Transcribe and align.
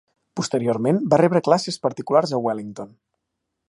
Posteriorment 0.39 1.03
va 1.13 1.21
rebre 1.23 1.43
classes 1.51 1.79
particulars 1.87 2.37
a 2.39 2.43
Wellington. 2.49 2.95